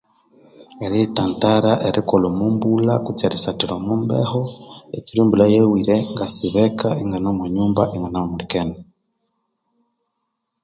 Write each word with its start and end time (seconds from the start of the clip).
Eriyitantara 0.85 1.71
erikolha 1.87 2.27
omwa 2.29 2.47
mbulha, 2.53 2.93
kutse 3.05 3.23
erisathasathira 3.25 3.73
omwa 3.79 3.95
mbeho, 4.01 4.41
ekyiro 4.97 5.21
embulha 5.23 5.47
yawire 5.55 5.95
ngasiba 6.13 6.59
eka 6.69 6.89
ingane 7.01 7.27
omwa 7.31 7.47
nyumba 7.55 7.83
inganahumulikene. 7.95 8.75